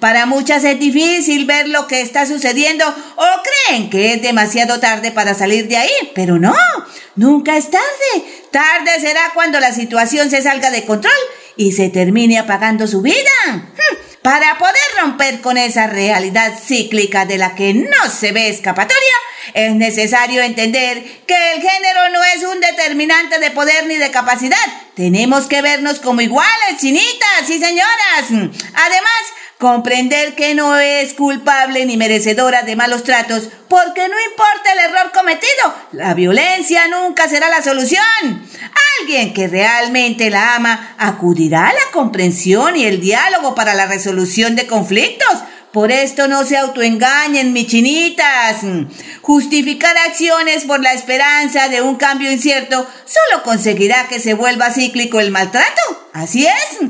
Para 0.00 0.24
muchas 0.24 0.64
es 0.64 0.80
difícil 0.80 1.44
ver 1.44 1.68
lo 1.68 1.86
que 1.86 2.00
está 2.00 2.24
sucediendo 2.24 2.86
o 2.88 3.26
creen 3.68 3.90
que 3.90 4.14
es 4.14 4.22
demasiado 4.22 4.80
tarde 4.80 5.12
para 5.12 5.34
salir 5.34 5.68
de 5.68 5.76
ahí, 5.76 6.12
pero 6.14 6.38
no, 6.38 6.56
nunca 7.14 7.58
es 7.58 7.70
tarde. 7.70 8.24
Tarde 8.50 9.00
será 9.00 9.32
cuando 9.34 9.60
la 9.60 9.70
situación 9.70 10.30
se 10.30 10.40
salga 10.40 10.70
de 10.70 10.86
control 10.86 11.12
y 11.58 11.72
se 11.72 11.90
termine 11.90 12.38
apagando 12.38 12.86
su 12.86 13.02
vida. 13.02 13.20
Para 14.24 14.56
poder 14.56 14.74
romper 15.02 15.42
con 15.42 15.58
esa 15.58 15.86
realidad 15.86 16.58
cíclica 16.58 17.26
de 17.26 17.36
la 17.36 17.54
que 17.54 17.74
no 17.74 18.08
se 18.10 18.32
ve 18.32 18.48
escapatoria, 18.48 19.14
es 19.52 19.74
necesario 19.74 20.40
entender 20.40 21.04
que 21.26 21.52
el 21.52 21.60
género 21.60 22.08
no 22.10 22.24
es 22.34 22.42
un 22.42 22.58
determinante 22.58 23.38
de 23.38 23.50
poder 23.50 23.86
ni 23.86 23.96
de 23.96 24.10
capacidad. 24.10 24.56
Tenemos 24.96 25.44
que 25.44 25.60
vernos 25.60 26.00
como 26.00 26.22
iguales, 26.22 26.78
chinitas 26.80 27.50
y 27.50 27.58
señoras. 27.58 28.24
Además, 28.30 29.22
comprender 29.64 30.34
que 30.34 30.54
no 30.54 30.76
es 30.76 31.14
culpable 31.14 31.86
ni 31.86 31.96
merecedora 31.96 32.64
de 32.64 32.76
malos 32.76 33.02
tratos, 33.02 33.48
porque 33.66 34.06
no 34.08 34.14
importa 34.30 34.72
el 34.74 34.90
error 34.90 35.10
cometido, 35.10 35.74
la 35.92 36.12
violencia 36.12 36.86
nunca 36.88 37.28
será 37.30 37.48
la 37.48 37.62
solución. 37.62 38.04
Alguien 39.00 39.32
que 39.32 39.48
realmente 39.48 40.28
la 40.28 40.56
ama 40.56 40.94
acudirá 40.98 41.68
a 41.68 41.72
la 41.72 41.90
comprensión 41.94 42.76
y 42.76 42.84
el 42.84 43.00
diálogo 43.00 43.54
para 43.54 43.72
la 43.72 43.86
resolución 43.86 44.54
de 44.54 44.66
conflictos, 44.66 45.38
por 45.72 45.90
esto 45.90 46.28
no 46.28 46.44
se 46.44 46.58
autoengañen, 46.58 47.54
mis 47.54 47.66
chinitas. 47.66 48.58
Justificar 49.22 49.96
acciones 49.96 50.64
por 50.64 50.80
la 50.80 50.92
esperanza 50.92 51.68
de 51.68 51.80
un 51.80 51.96
cambio 51.96 52.30
incierto 52.30 52.86
solo 53.06 53.42
conseguirá 53.42 54.08
que 54.08 54.20
se 54.20 54.34
vuelva 54.34 54.70
cíclico 54.70 55.20
el 55.20 55.30
maltrato. 55.30 55.80
Así 56.12 56.46
es. 56.46 56.83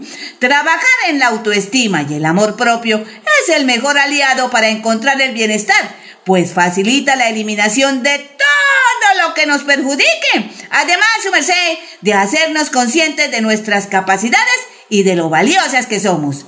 Trabajar 0.46 1.09
en 1.09 1.20
la 1.20 1.28
autoestima 1.28 2.02
y 2.02 2.16
el 2.16 2.26
amor 2.26 2.54
propio 2.54 2.98
es 2.98 3.57
el 3.57 3.64
mejor 3.64 3.96
aliado 3.96 4.50
para 4.50 4.68
encontrar 4.68 5.18
el 5.22 5.33
bienestar, 5.33 5.96
pues 6.22 6.52
facilita 6.52 7.16
la 7.16 7.30
eliminación 7.30 8.02
de 8.02 8.18
todo 8.18 9.26
lo 9.26 9.33
que 9.33 9.46
nos 9.46 9.62
perjudique. 9.62 10.50
Además, 10.68 11.09
su 11.22 11.30
merced, 11.30 11.78
de 12.02 12.12
hacernos 12.12 12.68
conscientes 12.68 13.30
de 13.30 13.40
nuestras 13.40 13.87
capacidades 13.87 14.61
y 14.90 15.02
de 15.02 15.16
lo 15.16 15.30
valiosas 15.30 15.87
que 15.87 15.98
somos. 15.98 16.44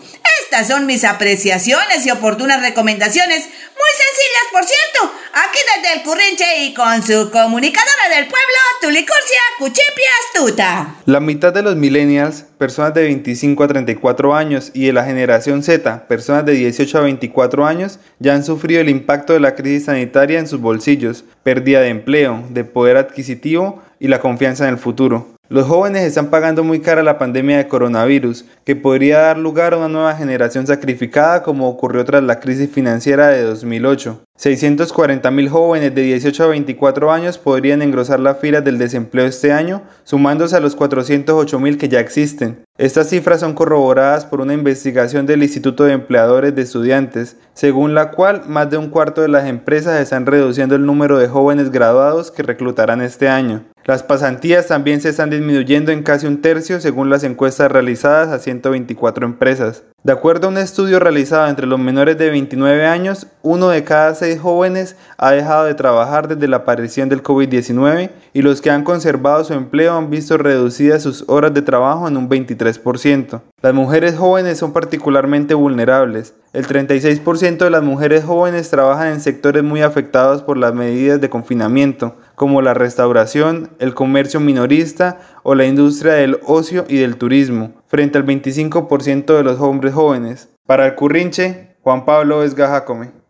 Estas 0.48 0.68
son 0.68 0.86
mis 0.86 1.02
apreciaciones 1.04 2.06
y 2.06 2.10
oportunas 2.12 2.60
recomendaciones, 2.60 3.38
muy 3.40 3.92
sencillas, 3.98 4.46
por 4.52 4.64
cierto, 4.64 5.18
aquí 5.34 5.58
desde 5.74 5.96
el 5.96 6.02
Currinche 6.04 6.64
y 6.64 6.72
con 6.72 7.02
su 7.02 7.32
comunicadora 7.32 8.08
del 8.14 8.28
pueblo, 8.28 8.56
Tulicurcia 8.80 9.40
Cuchipia 9.58 10.08
Astuta. 10.24 10.94
La 11.04 11.18
mitad 11.18 11.52
de 11.52 11.62
los 11.62 11.74
millennials, 11.74 12.44
personas 12.58 12.94
de 12.94 13.02
25 13.02 13.64
a 13.64 13.66
34 13.66 14.36
años, 14.36 14.70
y 14.72 14.86
de 14.86 14.92
la 14.92 15.04
generación 15.04 15.64
Z, 15.64 16.06
personas 16.06 16.46
de 16.46 16.52
18 16.52 16.96
a 16.96 17.00
24 17.00 17.66
años, 17.66 17.98
ya 18.20 18.34
han 18.34 18.44
sufrido 18.44 18.80
el 18.80 18.88
impacto 18.88 19.32
de 19.32 19.40
la 19.40 19.56
crisis 19.56 19.86
sanitaria 19.86 20.38
en 20.38 20.46
sus 20.46 20.60
bolsillos, 20.60 21.24
pérdida 21.42 21.80
de 21.80 21.88
empleo, 21.88 22.44
de 22.50 22.62
poder 22.62 22.98
adquisitivo 22.98 23.82
y 23.98 24.06
la 24.06 24.20
confianza 24.20 24.62
en 24.68 24.74
el 24.74 24.78
futuro. 24.78 25.35
Los 25.48 25.68
jóvenes 25.68 26.02
están 26.02 26.28
pagando 26.30 26.64
muy 26.64 26.80
cara 26.80 27.04
la 27.04 27.18
pandemia 27.18 27.58
de 27.58 27.68
coronavirus, 27.68 28.46
que 28.64 28.74
podría 28.74 29.20
dar 29.20 29.38
lugar 29.38 29.74
a 29.74 29.76
una 29.76 29.88
nueva 29.88 30.16
generación 30.16 30.66
sacrificada 30.66 31.44
como 31.44 31.68
ocurrió 31.68 32.04
tras 32.04 32.24
la 32.24 32.40
crisis 32.40 32.68
financiera 32.68 33.28
de 33.28 33.42
2008. 33.42 34.25
640.000 34.38 35.48
jóvenes 35.48 35.94
de 35.94 36.02
18 36.02 36.44
a 36.44 36.46
24 36.48 37.10
años 37.10 37.38
podrían 37.38 37.80
engrosar 37.80 38.20
las 38.20 38.38
filas 38.38 38.62
del 38.64 38.76
desempleo 38.76 39.24
este 39.24 39.50
año, 39.50 39.82
sumándose 40.04 40.56
a 40.56 40.60
los 40.60 40.76
408.000 40.76 41.78
que 41.78 41.88
ya 41.88 42.00
existen. 42.00 42.64
Estas 42.76 43.08
cifras 43.08 43.40
son 43.40 43.54
corroboradas 43.54 44.26
por 44.26 44.42
una 44.42 44.52
investigación 44.52 45.24
del 45.24 45.42
Instituto 45.42 45.84
de 45.84 45.94
Empleadores 45.94 46.54
de 46.54 46.60
Estudiantes, 46.60 47.38
según 47.54 47.94
la 47.94 48.10
cual 48.10 48.42
más 48.46 48.70
de 48.70 48.76
un 48.76 48.90
cuarto 48.90 49.22
de 49.22 49.28
las 49.28 49.46
empresas 49.46 49.98
están 49.98 50.26
reduciendo 50.26 50.74
el 50.74 50.84
número 50.84 51.18
de 51.18 51.28
jóvenes 51.28 51.70
graduados 51.70 52.30
que 52.30 52.42
reclutarán 52.42 53.00
este 53.00 53.28
año. 53.28 53.64
Las 53.86 54.02
pasantías 54.02 54.66
también 54.66 55.00
se 55.00 55.08
están 55.08 55.30
disminuyendo 55.30 55.92
en 55.92 56.02
casi 56.02 56.26
un 56.26 56.42
tercio 56.42 56.80
según 56.80 57.08
las 57.08 57.24
encuestas 57.24 57.72
realizadas 57.72 58.28
a 58.28 58.38
124 58.38 59.24
empresas. 59.24 59.84
De 60.06 60.12
acuerdo 60.12 60.46
a 60.46 60.50
un 60.50 60.56
estudio 60.56 61.00
realizado 61.00 61.48
entre 61.48 61.66
los 61.66 61.80
menores 61.80 62.16
de 62.16 62.30
29 62.30 62.86
años, 62.86 63.26
uno 63.42 63.70
de 63.70 63.82
cada 63.82 64.14
seis 64.14 64.38
jóvenes 64.38 64.94
ha 65.18 65.32
dejado 65.32 65.64
de 65.64 65.74
trabajar 65.74 66.28
desde 66.28 66.46
la 66.46 66.58
aparición 66.58 67.08
del 67.08 67.24
COVID-19 67.24 68.10
y 68.32 68.42
los 68.42 68.60
que 68.60 68.70
han 68.70 68.84
conservado 68.84 69.42
su 69.42 69.52
empleo 69.54 69.96
han 69.96 70.08
visto 70.08 70.38
reducidas 70.38 71.02
sus 71.02 71.24
horas 71.26 71.52
de 71.54 71.62
trabajo 71.62 72.06
en 72.06 72.16
un 72.16 72.28
23%. 72.28 73.40
Las 73.60 73.74
mujeres 73.74 74.14
jóvenes 74.16 74.58
son 74.58 74.72
particularmente 74.72 75.54
vulnerables. 75.54 76.34
El 76.52 76.66
36% 76.66 77.58
de 77.58 77.70
las 77.70 77.82
mujeres 77.82 78.24
jóvenes 78.24 78.70
trabajan 78.70 79.08
en 79.08 79.20
sectores 79.20 79.62
muy 79.62 79.82
afectados 79.82 80.42
por 80.42 80.56
las 80.56 80.72
medidas 80.72 81.20
de 81.20 81.28
confinamiento, 81.28 82.16
como 82.34 82.62
la 82.62 82.72
restauración, 82.74 83.70
el 83.78 83.94
comercio 83.94 84.40
minorista 84.40 85.18
o 85.42 85.54
la 85.54 85.66
industria 85.66 86.14
del 86.14 86.38
ocio 86.44 86.84
y 86.88 86.96
del 86.96 87.16
turismo 87.16 87.72
frente 87.88 88.18
al 88.18 88.26
25% 88.26 89.36
de 89.36 89.42
los 89.42 89.60
hombres 89.60 89.94
jóvenes. 89.94 90.48
Para 90.66 90.86
el 90.86 90.94
Currinche, 90.94 91.76
Juan 91.82 92.04
Pablo 92.04 92.42
Esgajacome. 92.42 93.06
El 93.06 93.25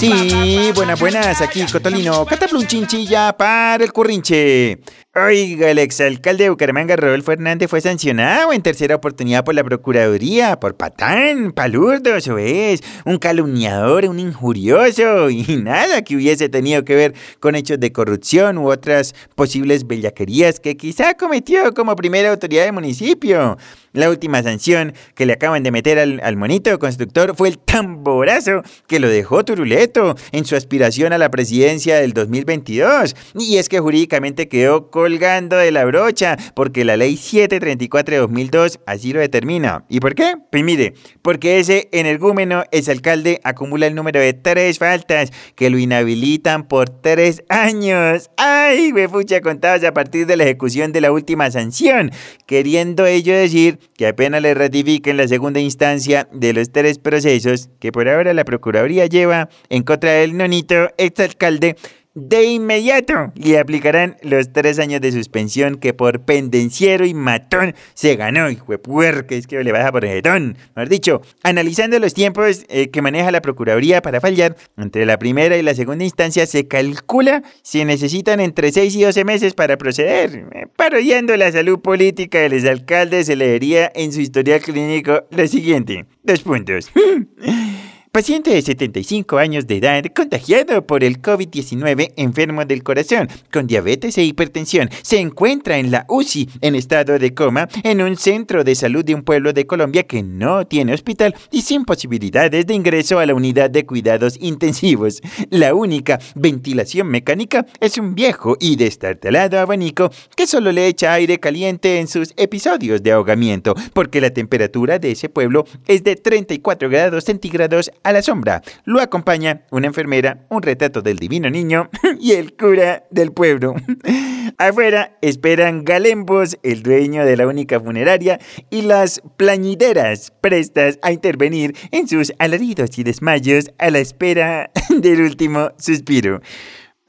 Sí, 0.00 0.72
buenas, 0.74 0.98
buenas. 0.98 1.42
Aquí 1.42 1.62
Cotolino, 1.70 2.24
cataplum 2.24 2.66
chinchilla 2.66 3.36
para 3.36 3.84
el 3.84 3.92
Currinche. 3.92 4.80
Oiga, 5.12 5.68
el 5.68 5.80
exalcalde 5.80 6.44
de 6.44 6.50
Bucaramanga, 6.50 6.94
Rodolfo 6.94 7.32
Hernández, 7.32 7.68
fue 7.68 7.80
sancionado 7.80 8.52
en 8.52 8.62
tercera 8.62 8.94
oportunidad 8.94 9.44
por 9.44 9.56
la 9.56 9.64
Procuraduría, 9.64 10.60
por 10.60 10.76
patán, 10.76 11.50
palurdo, 11.50 12.14
eso 12.14 12.38
es, 12.38 12.80
un 13.04 13.18
calumniador, 13.18 14.04
un 14.04 14.20
injurioso 14.20 15.28
y 15.28 15.42
nada 15.64 16.04
que 16.04 16.14
hubiese 16.14 16.48
tenido 16.48 16.84
que 16.84 16.94
ver 16.94 17.14
con 17.40 17.56
hechos 17.56 17.80
de 17.80 17.90
corrupción 17.90 18.56
u 18.56 18.70
otras 18.70 19.16
posibles 19.34 19.84
bellaquerías 19.84 20.60
que 20.60 20.76
quizá 20.76 21.14
cometió 21.14 21.74
como 21.74 21.96
primera 21.96 22.30
autoridad 22.30 22.66
del 22.66 22.74
municipio. 22.74 23.58
La 23.92 24.08
última 24.08 24.40
sanción 24.44 24.94
que 25.16 25.26
le 25.26 25.32
acaban 25.32 25.64
de 25.64 25.72
meter 25.72 25.98
al, 25.98 26.20
al 26.22 26.36
monito 26.36 26.78
constructor 26.78 27.34
fue 27.34 27.48
el 27.48 27.58
tamborazo 27.58 28.62
que 28.86 29.00
lo 29.00 29.08
dejó 29.08 29.44
turuleto 29.44 30.14
en 30.30 30.44
su 30.44 30.54
aspiración 30.54 31.12
a 31.12 31.18
la 31.18 31.32
presidencia 31.32 31.96
del 31.96 32.12
2022. 32.12 33.16
Y 33.34 33.56
es 33.56 33.68
que 33.68 33.80
jurídicamente 33.80 34.46
quedó 34.46 34.92
colgando 35.00 35.56
de 35.56 35.70
la 35.70 35.86
brocha, 35.86 36.36
porque 36.54 36.84
la 36.84 36.94
ley 36.94 37.16
734 37.16 38.16
de 38.16 38.20
2002 38.20 38.80
así 38.84 39.14
lo 39.14 39.20
determina. 39.20 39.86
¿Y 39.88 39.98
por 39.98 40.14
qué? 40.14 40.34
Pues 40.52 40.62
mire, 40.62 40.92
porque 41.22 41.58
ese 41.58 41.88
energúmeno, 41.90 42.64
ese 42.70 42.90
alcalde, 42.90 43.40
acumula 43.42 43.86
el 43.86 43.94
número 43.94 44.20
de 44.20 44.34
tres 44.34 44.78
faltas 44.78 45.32
que 45.54 45.70
lo 45.70 45.78
inhabilitan 45.78 46.68
por 46.68 46.90
tres 46.90 47.44
años. 47.48 48.28
¡Ay, 48.36 48.92
pucha 49.10 49.40
contados 49.40 49.84
a 49.84 49.94
partir 49.94 50.26
de 50.26 50.36
la 50.36 50.44
ejecución 50.44 50.92
de 50.92 51.00
la 51.00 51.12
última 51.12 51.50
sanción! 51.50 52.10
Queriendo 52.44 53.06
ello 53.06 53.34
decir 53.34 53.78
que 53.96 54.06
apenas 54.06 54.42
le 54.42 54.52
ratifiquen 54.52 55.16
la 55.16 55.28
segunda 55.28 55.60
instancia 55.60 56.28
de 56.30 56.52
los 56.52 56.72
tres 56.72 56.98
procesos 56.98 57.70
que 57.80 57.90
por 57.90 58.06
ahora 58.06 58.34
la 58.34 58.44
Procuraduría 58.44 59.06
lleva 59.06 59.48
en 59.70 59.82
contra 59.82 60.12
del 60.12 60.36
nonito 60.36 60.90
exalcalde, 60.98 61.76
de 62.14 62.44
inmediato 62.44 63.32
le 63.36 63.58
aplicarán 63.58 64.16
los 64.22 64.52
tres 64.52 64.80
años 64.80 65.00
de 65.00 65.12
suspensión 65.12 65.76
que 65.76 65.94
por 65.94 66.22
pendenciero 66.22 67.06
y 67.06 67.14
matón 67.14 67.74
se 67.94 68.16
ganó. 68.16 68.50
Hijo 68.50 68.72
de 68.72 68.78
puerca, 68.78 69.34
es 69.34 69.46
que 69.46 69.62
le 69.62 69.72
baja 69.72 69.92
por 69.92 70.04
jetón. 70.04 70.56
Mejor 70.74 70.88
dicho, 70.88 71.22
analizando 71.42 71.98
los 71.98 72.14
tiempos 72.14 72.64
eh, 72.68 72.90
que 72.90 73.02
maneja 73.02 73.30
la 73.30 73.40
Procuraduría 73.42 74.02
para 74.02 74.20
fallar, 74.20 74.56
entre 74.76 75.06
la 75.06 75.18
primera 75.18 75.56
y 75.56 75.62
la 75.62 75.74
segunda 75.74 76.04
instancia 76.04 76.46
se 76.46 76.66
calcula 76.66 77.42
si 77.62 77.84
necesitan 77.84 78.40
entre 78.40 78.72
6 78.72 78.94
y 78.96 79.02
12 79.02 79.24
meses 79.24 79.54
para 79.54 79.76
proceder. 79.76 80.46
Eh, 80.52 80.66
parodiando 80.74 81.36
la 81.36 81.52
salud 81.52 81.78
política 81.80 82.40
de 82.40 82.48
los 82.48 82.64
alcaldes, 82.64 83.26
se 83.26 83.36
leería 83.36 83.90
en 83.94 84.12
su 84.12 84.20
historial 84.20 84.60
clínico 84.60 85.24
lo 85.30 85.46
siguiente. 85.46 86.06
Dos 86.22 86.40
puntos. 86.40 86.90
Paciente 88.12 88.50
de 88.50 88.60
75 88.60 89.38
años 89.38 89.68
de 89.68 89.76
edad 89.76 90.02
contagiado 90.12 90.84
por 90.84 91.04
el 91.04 91.22
COVID-19, 91.22 92.12
enfermo 92.16 92.64
del 92.64 92.82
corazón, 92.82 93.28
con 93.52 93.68
diabetes 93.68 94.18
e 94.18 94.24
hipertensión, 94.24 94.90
se 95.02 95.20
encuentra 95.20 95.78
en 95.78 95.92
la 95.92 96.06
UCI 96.08 96.48
en 96.60 96.74
estado 96.74 97.20
de 97.20 97.34
coma 97.34 97.68
en 97.84 98.02
un 98.02 98.16
centro 98.16 98.64
de 98.64 98.74
salud 98.74 99.04
de 99.04 99.14
un 99.14 99.22
pueblo 99.22 99.52
de 99.52 99.64
Colombia 99.64 100.08
que 100.08 100.24
no 100.24 100.66
tiene 100.66 100.92
hospital 100.92 101.36
y 101.52 101.62
sin 101.62 101.84
posibilidades 101.84 102.66
de 102.66 102.74
ingreso 102.74 103.20
a 103.20 103.26
la 103.26 103.34
unidad 103.34 103.70
de 103.70 103.86
cuidados 103.86 104.36
intensivos. 104.40 105.20
La 105.48 105.72
única 105.76 106.18
ventilación 106.34 107.06
mecánica 107.06 107.64
es 107.78 107.96
un 107.96 108.16
viejo 108.16 108.56
y 108.58 108.74
destartalado 108.74 109.60
abanico 109.60 110.10
que 110.34 110.48
solo 110.48 110.72
le 110.72 110.88
echa 110.88 111.12
aire 111.12 111.38
caliente 111.38 112.00
en 112.00 112.08
sus 112.08 112.34
episodios 112.36 113.04
de 113.04 113.12
ahogamiento, 113.12 113.76
porque 113.92 114.20
la 114.20 114.30
temperatura 114.30 114.98
de 114.98 115.12
ese 115.12 115.28
pueblo 115.28 115.64
es 115.86 116.02
de 116.02 116.16
34 116.16 116.90
grados 116.90 117.22
centígrados 117.22 117.92
a 118.02 118.12
la 118.12 118.22
sombra. 118.22 118.62
Lo 118.84 119.00
acompaña 119.00 119.62
una 119.70 119.86
enfermera, 119.86 120.46
un 120.48 120.62
retrato 120.62 121.02
del 121.02 121.18
divino 121.18 121.50
niño 121.50 121.90
y 122.20 122.32
el 122.32 122.54
cura 122.56 123.04
del 123.10 123.32
pueblo. 123.32 123.74
Afuera 124.58 125.16
esperan 125.20 125.84
Galembos, 125.84 126.58
el 126.62 126.82
dueño 126.82 127.24
de 127.24 127.36
la 127.36 127.46
única 127.46 127.80
funeraria, 127.80 128.40
y 128.68 128.82
las 128.82 129.22
plañideras 129.36 130.32
prestas 130.40 130.98
a 131.02 131.12
intervenir 131.12 131.76
en 131.92 132.08
sus 132.08 132.32
alaridos 132.38 132.98
y 132.98 133.04
desmayos 133.04 133.70
a 133.78 133.90
la 133.90 133.98
espera 133.98 134.70
del 134.88 135.22
último 135.22 135.72
suspiro. 135.78 136.40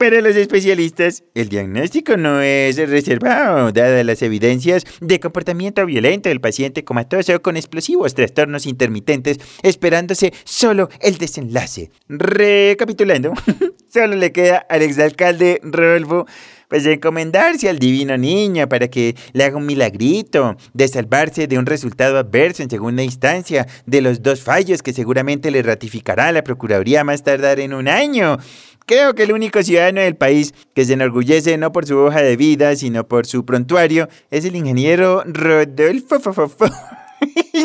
Para 0.01 0.19
los 0.19 0.35
especialistas, 0.35 1.23
el 1.35 1.49
diagnóstico 1.49 2.17
no 2.17 2.41
es 2.41 2.77
reservado, 2.89 3.71
dadas 3.71 4.03
las 4.03 4.23
evidencias 4.23 4.83
de 4.99 5.19
comportamiento 5.19 5.85
violento 5.85 6.27
del 6.27 6.41
paciente 6.41 6.83
comatoso 6.83 7.39
con 7.43 7.55
explosivos 7.55 8.15
trastornos 8.15 8.65
intermitentes, 8.65 9.37
esperándose 9.61 10.33
solo 10.43 10.89
el 11.01 11.19
desenlace. 11.19 11.91
Recapitulando, 12.09 13.33
solo 13.93 14.15
le 14.15 14.31
queda 14.31 14.65
al 14.69 14.81
exalcalde 14.81 15.59
Rodolfo 15.61 16.25
pues 16.71 16.85
encomendarse 16.85 17.67
al 17.67 17.79
divino 17.79 18.17
niño 18.17 18.69
para 18.69 18.87
que 18.87 19.17
le 19.33 19.43
haga 19.43 19.57
un 19.57 19.65
milagrito 19.65 20.55
de 20.73 20.87
salvarse 20.87 21.45
de 21.45 21.59
un 21.59 21.65
resultado 21.65 22.17
adverso 22.17 22.63
en 22.63 22.69
segunda 22.69 23.03
instancia 23.03 23.67
de 23.85 23.99
los 23.99 24.23
dos 24.23 24.41
fallos 24.41 24.81
que 24.81 24.93
seguramente 24.93 25.51
le 25.51 25.63
ratificará 25.63 26.31
la 26.31 26.45
Procuraduría 26.45 27.03
más 27.03 27.23
tardar 27.23 27.59
en 27.59 27.73
un 27.73 27.89
año. 27.89 28.37
Creo 28.85 29.15
que 29.15 29.23
el 29.23 29.31
único 29.31 29.61
ciudadano 29.63 30.01
del 30.01 30.15
país 30.15 30.53
que 30.73 30.85
se 30.85 30.93
enorgullece 30.93 31.57
no 31.57 31.71
por 31.71 31.85
su 31.85 31.97
hoja 31.97 32.21
de 32.21 32.35
vida, 32.35 32.75
sino 32.75 33.07
por 33.07 33.25
su 33.25 33.45
prontuario, 33.45 34.09
es 34.31 34.45
el 34.45 34.55
ingeniero 34.55 35.23
Rodolfo 35.25 36.19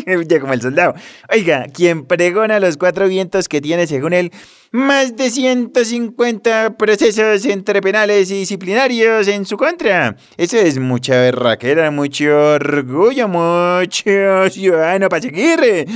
ya 0.28 0.40
como 0.40 0.52
el 0.52 0.62
soldado. 0.62 0.94
Oiga, 1.30 1.66
quien 1.72 2.04
pregona 2.04 2.60
los 2.60 2.76
cuatro 2.76 3.08
vientos 3.08 3.48
que 3.48 3.60
tiene, 3.60 3.86
según 3.86 4.12
él, 4.12 4.32
más 4.72 5.16
de 5.16 5.30
150 5.30 6.76
procesos 6.76 7.44
entre 7.46 7.80
penales 7.80 8.30
y 8.30 8.40
disciplinarios 8.40 9.28
en 9.28 9.46
su 9.46 9.56
contra. 9.56 10.16
Eso 10.36 10.58
es 10.58 10.78
mucha 10.78 11.14
berraquera, 11.20 11.90
mucho 11.90 12.54
orgullo, 12.54 13.28
mucho 13.28 14.50
ciudadano 14.50 15.08
para 15.08 15.22
seguir. 15.22 15.86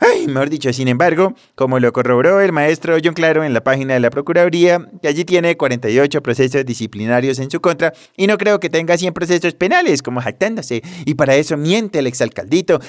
Ay, 0.00 0.26
mejor 0.28 0.50
dicho, 0.50 0.72
sin 0.72 0.88
embargo, 0.88 1.34
como 1.54 1.78
lo 1.80 1.92
corroboró 1.92 2.40
el 2.40 2.52
maestro 2.52 2.96
John 3.02 3.14
Claro 3.14 3.42
en 3.42 3.52
la 3.52 3.64
página 3.64 3.94
de 3.94 4.00
la 4.00 4.10
Procuraduría, 4.10 4.86
que 5.02 5.08
allí 5.08 5.24
tiene 5.24 5.56
48 5.56 6.22
procesos 6.22 6.64
disciplinarios 6.64 7.38
en 7.38 7.50
su 7.50 7.60
contra 7.60 7.92
y 8.16 8.26
no 8.26 8.38
creo 8.38 8.60
que 8.60 8.70
tenga 8.70 8.96
100 8.96 9.12
procesos 9.12 9.54
penales, 9.54 10.02
como 10.02 10.20
jactándose. 10.20 10.82
Y 11.04 11.14
para 11.14 11.34
eso 11.36 11.56
miente 11.56 11.98
el 11.98 12.06
exalcaldito, 12.06 12.80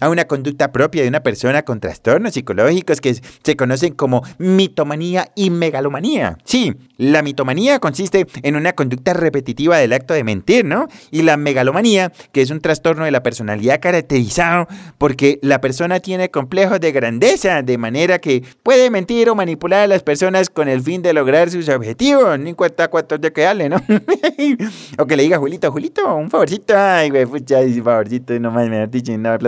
a 0.00 0.08
una 0.08 0.26
conducta 0.26 0.72
propia 0.72 1.02
de 1.02 1.08
una 1.08 1.22
persona 1.22 1.62
con 1.62 1.80
trastornos 1.80 2.34
psicológicos 2.34 3.00
que 3.00 3.14
se 3.14 3.56
conocen 3.56 3.94
como 3.94 4.22
mitomanía 4.38 5.30
y 5.34 5.50
megalomanía. 5.50 6.38
Sí, 6.44 6.74
La 7.00 7.22
mitomanía 7.22 7.78
consiste 7.78 8.26
en 8.42 8.56
una 8.56 8.74
conducta 8.74 9.14
repetitiva 9.14 9.78
del 9.78 9.94
acto 9.94 10.12
de 10.12 10.22
mentir, 10.22 10.66
¿no? 10.66 10.86
Y 11.10 11.22
la 11.22 11.38
megalomanía, 11.38 12.12
que 12.30 12.42
es 12.42 12.50
un 12.50 12.60
trastorno 12.60 13.06
de 13.06 13.10
la 13.10 13.22
personalidad 13.22 13.80
caracterizado 13.80 14.68
porque 14.98 15.38
la 15.40 15.62
persona 15.62 16.00
tiene 16.00 16.30
complejos 16.30 16.78
de 16.78 16.92
grandeza, 16.92 17.62
de 17.62 17.78
manera 17.78 18.18
que 18.18 18.44
puede 18.62 18.90
mentir 18.90 19.30
o 19.30 19.34
manipular 19.34 19.84
a 19.84 19.86
las 19.86 20.02
personas 20.02 20.50
con 20.50 20.68
el 20.68 20.82
fin 20.82 21.00
de 21.00 21.14
lograr 21.14 21.48
sus 21.48 21.70
objetivos. 21.70 22.38
No 22.38 22.50
importa 22.50 22.88
cuántos 22.88 23.18
de 23.18 23.32
que 23.32 23.40
dale, 23.44 23.70
¿no? 23.70 23.76
o 24.98 25.06
que 25.06 25.16
le 25.16 25.22
diga, 25.22 25.38
Julito, 25.38 25.72
Julito, 25.72 26.14
un 26.14 26.28
favorcito. 26.28 26.74
Ay, 26.76 27.08
güey, 27.08 27.24
pucha, 27.24 27.60
favorcito, 27.82 28.38
nomás 28.38 28.68
me 28.68 28.76
ha 28.76 28.86
dicho 28.86 29.16
nada. 29.16 29.38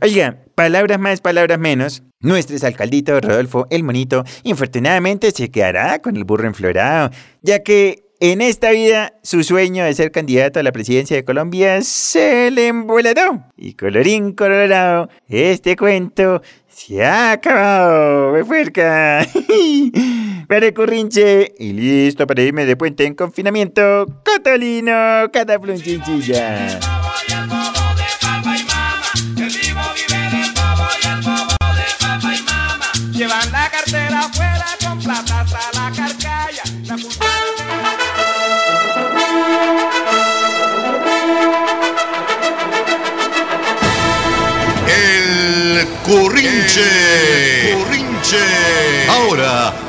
Oiga, 0.00 0.38
palabras 0.54 0.98
más, 0.98 1.20
palabras 1.20 1.58
menos. 1.58 2.02
Nuestro 2.26 2.56
alcaldito 2.66 3.20
Rodolfo 3.20 3.68
el 3.70 3.84
Monito, 3.84 4.24
infortunadamente 4.42 5.30
se 5.30 5.48
quedará 5.48 6.00
con 6.00 6.16
el 6.16 6.24
burro 6.24 6.48
enflorado, 6.48 7.10
ya 7.40 7.62
que 7.62 8.02
en 8.18 8.40
esta 8.40 8.72
vida 8.72 9.12
su 9.22 9.44
sueño 9.44 9.84
de 9.84 9.94
ser 9.94 10.10
candidato 10.10 10.58
a 10.58 10.64
la 10.64 10.72
presidencia 10.72 11.16
de 11.16 11.24
Colombia 11.24 11.80
se 11.82 12.50
le 12.50 12.66
emboladó. 12.66 13.44
Y 13.56 13.74
colorín 13.74 14.32
colorado, 14.32 15.08
este 15.28 15.76
cuento 15.76 16.42
se 16.66 17.04
ha 17.04 17.30
acabado, 17.30 18.32
me 18.32 18.44
fuerca. 18.44 19.24
para 20.48 20.66
y 20.66 21.72
listo 21.74 22.26
para 22.26 22.42
irme 22.42 22.66
de 22.66 22.74
puente 22.74 23.04
en 23.04 23.14
confinamiento, 23.14 24.04
Cotolino, 24.24 25.30
Cataplum 25.32 25.76